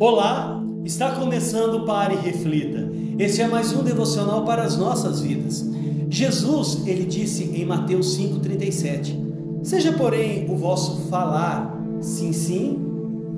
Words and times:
Olá, 0.00 0.62
está 0.84 1.10
começando 1.16 1.84
Pare 1.84 2.14
e 2.14 2.18
Reflita. 2.18 2.88
Este 3.18 3.42
é 3.42 3.48
mais 3.48 3.72
um 3.72 3.82
devocional 3.82 4.44
para 4.44 4.62
as 4.62 4.76
nossas 4.76 5.20
vidas. 5.20 5.68
Jesus, 6.08 6.86
ele 6.86 7.04
disse 7.04 7.42
em 7.42 7.64
Mateus 7.64 8.16
5:37: 8.16 9.60
Seja, 9.64 9.92
porém, 9.92 10.48
o 10.48 10.54
vosso 10.54 11.08
falar 11.08 11.76
sim, 12.00 12.32
sim, 12.32 12.78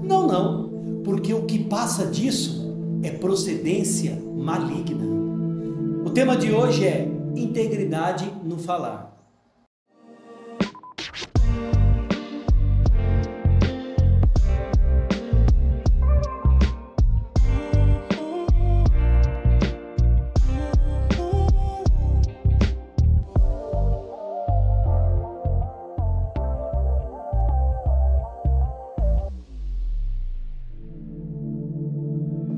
não, 0.05 0.27
não, 0.27 1.01
porque 1.03 1.33
o 1.33 1.46
que 1.46 1.61
passa 1.61 2.05
disso 2.05 2.77
é 3.03 3.11
procedência 3.11 4.23
maligna. 4.37 5.07
O 6.05 6.11
tema 6.11 6.37
de 6.37 6.53
hoje 6.53 6.85
é 6.85 7.11
integridade 7.35 8.31
no 8.45 8.59
falar. 8.59 9.19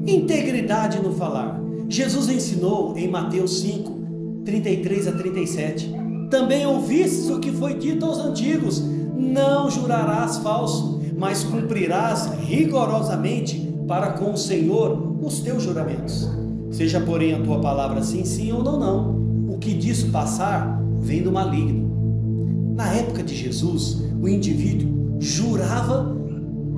Integridade 0.06 1.00
no 1.00 1.12
falar. 1.12 1.60
Jesus 1.88 2.28
ensinou 2.28 2.96
em 2.96 3.08
Mateus 3.08 3.60
5, 3.60 4.42
33 4.44 5.08
a 5.08 5.12
37. 5.12 5.94
Também 6.30 6.66
ouvistes 6.66 7.28
o 7.28 7.38
que 7.38 7.52
foi 7.52 7.74
dito 7.74 8.04
aos 8.04 8.18
antigos: 8.18 8.82
Não 9.16 9.70
jurarás 9.70 10.38
falso, 10.38 11.00
mas 11.16 11.44
cumprirás 11.44 12.32
rigorosamente 12.40 13.72
para 13.86 14.12
com 14.12 14.32
o 14.32 14.36
Senhor 14.36 15.18
os 15.22 15.40
teus 15.40 15.62
juramentos. 15.62 16.28
Seja, 16.70 17.00
porém, 17.00 17.34
a 17.34 17.42
tua 17.42 17.60
palavra 17.60 18.02
sim, 18.02 18.24
sim 18.24 18.50
ou 18.50 18.62
não, 18.62 18.80
não. 18.80 19.54
O 19.54 19.58
que 19.58 19.74
disso 19.74 20.10
passar 20.10 20.82
vem 20.98 21.22
do 21.22 21.30
maligno. 21.30 22.74
Na 22.74 22.92
época 22.94 23.22
de 23.22 23.36
Jesus, 23.36 24.02
o 24.20 24.26
indivíduo 24.26 25.18
jurava 25.20 26.16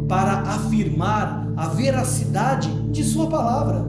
para 0.09 0.41
afirmar 0.41 1.53
a 1.57 1.69
veracidade 1.69 2.71
de 2.91 3.03
sua 3.03 3.27
palavra. 3.27 3.85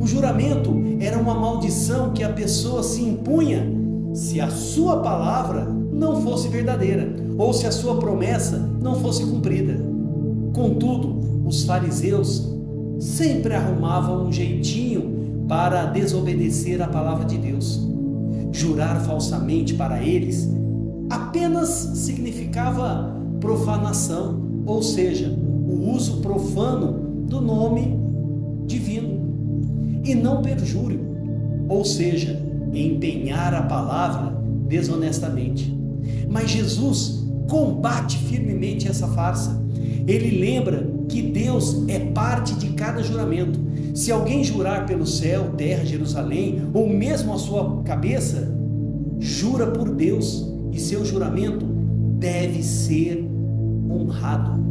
O 0.00 0.06
juramento 0.06 0.74
era 1.00 1.18
uma 1.18 1.34
maldição 1.34 2.12
que 2.12 2.22
a 2.22 2.32
pessoa 2.32 2.82
se 2.82 3.02
impunha 3.02 3.66
se 4.12 4.40
a 4.40 4.50
sua 4.50 4.98
palavra 4.98 5.64
não 5.64 6.22
fosse 6.22 6.48
verdadeira 6.48 7.14
ou 7.38 7.52
se 7.52 7.66
a 7.66 7.72
sua 7.72 7.98
promessa 7.98 8.58
não 8.80 8.96
fosse 8.96 9.24
cumprida. 9.24 9.78
Contudo, 10.52 11.44
os 11.46 11.64
fariseus 11.64 12.50
sempre 12.98 13.54
arrumavam 13.54 14.26
um 14.26 14.32
jeitinho 14.32 15.44
para 15.48 15.86
desobedecer 15.86 16.82
a 16.82 16.88
palavra 16.88 17.24
de 17.24 17.38
Deus. 17.38 17.80
Jurar 18.52 19.00
falsamente 19.02 19.74
para 19.74 20.02
eles 20.02 20.48
apenas 21.10 21.68
significava 21.68 23.14
profanação, 23.40 24.42
ou 24.64 24.82
seja, 24.82 25.38
o 25.76 25.94
uso 25.94 26.20
profano 26.20 27.24
do 27.28 27.40
nome 27.40 27.96
divino, 28.66 30.00
e 30.04 30.14
não 30.14 30.42
perjúrio, 30.42 31.00
ou 31.68 31.84
seja, 31.84 32.40
empenhar 32.72 33.54
a 33.54 33.62
palavra 33.62 34.36
desonestamente. 34.68 35.76
Mas 36.28 36.50
Jesus 36.50 37.24
combate 37.48 38.18
firmemente 38.18 38.88
essa 38.88 39.06
farsa. 39.08 39.60
Ele 40.06 40.38
lembra 40.38 40.88
que 41.08 41.22
Deus 41.22 41.84
é 41.88 41.98
parte 41.98 42.54
de 42.54 42.68
cada 42.70 43.02
juramento. 43.02 43.58
Se 43.94 44.12
alguém 44.12 44.44
jurar 44.44 44.86
pelo 44.86 45.06
céu, 45.06 45.52
terra, 45.56 45.84
Jerusalém, 45.84 46.62
ou 46.72 46.88
mesmo 46.88 47.32
a 47.32 47.38
sua 47.38 47.82
cabeça, 47.82 48.52
jura 49.18 49.68
por 49.68 49.94
Deus 49.94 50.46
e 50.72 50.78
seu 50.78 51.04
juramento 51.04 51.64
deve 52.18 52.62
ser 52.62 53.24
honrado. 53.90 54.65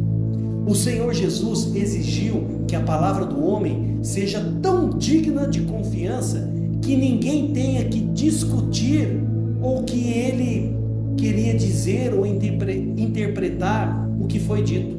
O 0.66 0.74
Senhor 0.74 1.14
Jesus 1.14 1.74
exigiu 1.76 2.64
que 2.66 2.74
a 2.74 2.80
palavra 2.80 3.24
do 3.24 3.40
homem 3.40 4.00
seja 4.02 4.40
tão 4.60 4.90
digna 4.90 5.46
de 5.46 5.60
confiança 5.60 6.52
que 6.82 6.96
ninguém 6.96 7.52
tenha 7.52 7.84
que 7.84 8.00
discutir 8.00 9.22
ou 9.62 9.84
que 9.84 10.10
ele 10.10 10.74
queria 11.16 11.54
dizer 11.54 12.12
ou 12.12 12.26
interpretar 12.26 14.10
o 14.20 14.26
que 14.26 14.40
foi 14.40 14.64
dito. 14.64 14.96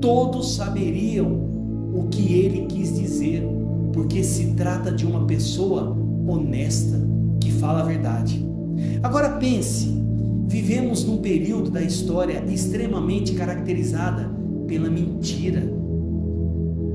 Todos 0.00 0.56
saberiam 0.56 1.30
o 1.94 2.08
que 2.10 2.32
ele 2.32 2.66
quis 2.66 2.98
dizer, 2.98 3.44
porque 3.92 4.24
se 4.24 4.54
trata 4.54 4.90
de 4.90 5.06
uma 5.06 5.24
pessoa 5.24 5.96
honesta 6.26 7.00
que 7.40 7.52
fala 7.52 7.80
a 7.80 7.84
verdade. 7.84 8.44
Agora 9.04 9.36
pense, 9.36 9.88
vivemos 10.48 11.04
num 11.04 11.18
período 11.18 11.70
da 11.70 11.80
história 11.80 12.42
extremamente 12.48 13.34
caracterizada 13.34 14.33
pela 14.66 14.88
mentira, 14.88 15.62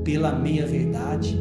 pela 0.04 0.38
meia-verdade, 0.38 1.38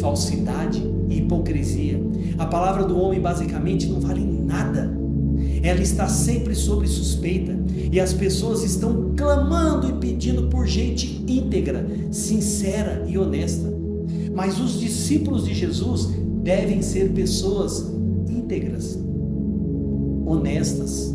falsidade 0.00 0.82
e 1.08 1.18
hipocrisia. 1.18 2.00
A 2.38 2.46
palavra 2.46 2.84
do 2.84 2.98
homem 2.98 3.20
basicamente 3.20 3.86
não 3.86 4.00
vale 4.00 4.20
nada. 4.20 4.96
Ela 5.62 5.80
está 5.80 6.08
sempre 6.08 6.54
sob 6.54 6.86
suspeita 6.86 7.56
e 7.90 7.98
as 8.00 8.12
pessoas 8.12 8.62
estão 8.62 9.12
clamando 9.16 9.88
e 9.88 9.92
pedindo 9.94 10.48
por 10.48 10.66
gente 10.66 11.24
íntegra, 11.26 11.86
sincera 12.10 13.04
e 13.06 13.18
honesta. 13.18 13.72
Mas 14.34 14.60
os 14.60 14.78
discípulos 14.78 15.44
de 15.44 15.54
Jesus 15.54 16.10
devem 16.42 16.80
ser 16.80 17.10
pessoas 17.10 17.92
íntegras, 18.28 18.98
honestas 20.24 21.14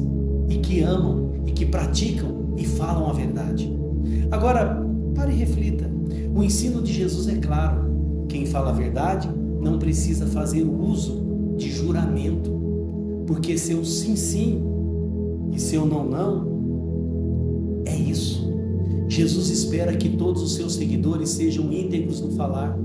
e 0.50 0.58
que 0.58 0.81
amam 0.81 1.31
e 1.46 1.52
que 1.52 1.66
praticam 1.66 2.53
e 2.58 2.66
falam 2.66 3.09
a 3.09 3.14
verdade. 3.14 3.82
Agora, 4.33 4.83
pare 5.13 5.31
e 5.31 5.35
reflita. 5.35 5.88
O 6.35 6.44
ensino 6.44 6.81
de 6.81 6.91
Jesus 6.91 7.27
é 7.27 7.35
claro. 7.35 8.25
Quem 8.27 8.47
fala 8.47 8.71
a 8.71 8.73
verdade 8.73 9.29
não 9.61 9.77
precisa 9.77 10.25
fazer 10.25 10.63
uso 10.63 11.55
de 11.55 11.69
juramento, 11.69 12.49
porque 13.27 13.55
seu 13.59 13.85
sim, 13.85 14.16
sim 14.16 14.59
e 15.51 15.59
seu 15.59 15.85
não, 15.85 16.03
não 16.03 17.83
é 17.85 17.95
isso. 17.95 18.51
Jesus 19.07 19.51
espera 19.51 19.95
que 19.95 20.09
todos 20.09 20.41
os 20.41 20.55
seus 20.55 20.73
seguidores 20.73 21.29
sejam 21.29 21.72
íntegros 21.72 22.19
no 22.19 22.31
falar. 22.31 22.75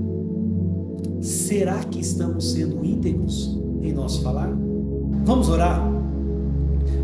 Será 1.19 1.79
que 1.79 1.99
estamos 1.99 2.51
sendo 2.51 2.85
íntegros 2.85 3.59
em 3.81 3.91
nosso 3.91 4.21
falar? 4.21 4.55
Vamos 5.25 5.49
orar? 5.49 5.81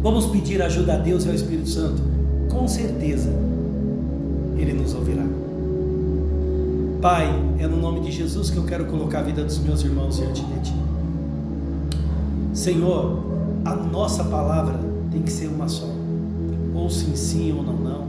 Vamos 0.03 0.28
pedir 0.28 0.61
ajuda 0.61 0.94
a 0.94 0.97
Deus 0.97 1.25
e 1.25 1.29
ao 1.29 1.34
Espírito 1.34 1.67
Santo? 1.67 2.03
Com 2.51 2.67
certeza 2.67 3.54
ele 4.57 4.73
nos 4.73 4.93
ouvirá. 4.93 5.25
Pai, 7.01 7.27
é 7.59 7.67
no 7.67 7.77
nome 7.77 7.99
de 7.99 8.11
Jesus 8.11 8.49
que 8.49 8.57
eu 8.57 8.63
quero 8.63 8.85
colocar 8.85 9.19
a 9.19 9.21
vida 9.21 9.43
dos 9.43 9.59
meus 9.59 9.83
irmãos 9.83 10.17
diante 10.17 10.43
de 10.43 10.59
Ti. 10.61 10.75
Senhor, 12.53 13.23
a 13.63 13.75
nossa 13.75 14.23
palavra 14.23 14.79
tem 15.11 15.21
que 15.21 15.31
ser 15.31 15.47
uma 15.47 15.67
só. 15.67 15.89
Ou 16.73 16.89
sim, 16.89 17.16
sim, 17.16 17.51
ou 17.51 17.61
não, 17.61 17.75
não. 17.75 18.07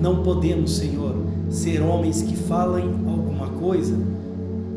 Não 0.00 0.22
podemos, 0.22 0.76
Senhor, 0.76 1.16
ser 1.50 1.82
homens 1.82 2.22
que 2.22 2.36
falem 2.36 2.84
alguma 2.84 3.48
coisa 3.48 3.98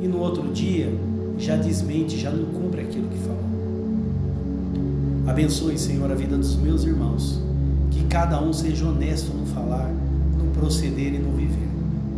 e 0.02 0.08
no 0.08 0.20
outro 0.20 0.52
dia 0.52 0.92
já 1.38 1.56
desmente, 1.56 2.18
já 2.18 2.32
não 2.32 2.46
cumpre 2.46 2.82
aquilo 2.82 3.08
que 3.10 3.18
falou. 3.20 3.44
Abençoe, 5.28 5.78
Senhor, 5.78 6.12
a 6.12 6.16
vida 6.16 6.36
dos 6.38 6.56
meus 6.56 6.84
irmãos. 6.84 7.40
Que 7.92 8.04
cada 8.06 8.42
um 8.42 8.52
seja 8.52 8.88
honesto 8.88 9.34
no 9.36 9.46
falar 9.46 9.92
proceder 10.74 11.14
e 11.14 11.20
no 11.20 11.32
viver. 11.34 11.70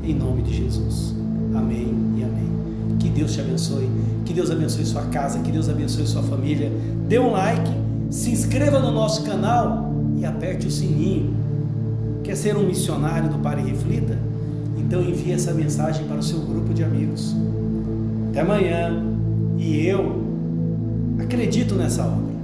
Em 0.03 0.13
nome 0.13 0.41
de 0.41 0.55
Jesus. 0.55 1.13
Amém 1.53 1.93
e 2.17 2.23
amém. 2.23 2.97
Que 2.99 3.09
Deus 3.09 3.33
te 3.33 3.41
abençoe. 3.41 3.89
Que 4.23 4.33
Deus 4.33 4.49
abençoe 4.49 4.85
sua 4.85 5.03
casa. 5.03 5.39
Que 5.39 5.51
Deus 5.51 5.67
abençoe 5.67 6.07
sua 6.07 6.23
família. 6.23 6.71
Dê 7.07 7.19
um 7.19 7.31
like, 7.31 7.69
se 8.09 8.29
inscreva 8.29 8.79
no 8.79 8.91
nosso 8.91 9.23
canal 9.23 9.93
e 10.17 10.25
aperte 10.25 10.67
o 10.67 10.71
sininho. 10.71 11.33
Quer 12.23 12.37
ser 12.37 12.55
um 12.55 12.65
missionário 12.65 13.29
do 13.29 13.39
Pare 13.39 13.61
Reflita? 13.61 14.17
Então 14.77 15.01
envie 15.01 15.33
essa 15.33 15.53
mensagem 15.53 16.05
para 16.05 16.17
o 16.17 16.23
seu 16.23 16.39
grupo 16.39 16.73
de 16.73 16.83
amigos. 16.83 17.35
Até 18.29 18.39
amanhã. 18.39 19.03
E 19.57 19.85
eu 19.85 20.23
acredito 21.19 21.75
nessa 21.75 22.03
obra. 22.03 22.34